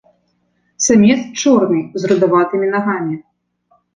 Самец 0.85 1.17
чорны 1.41 1.81
з 2.03 2.11
рудаватымі 2.11 2.69
нагамі. 2.75 3.15